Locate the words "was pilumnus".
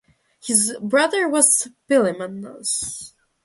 1.29-3.13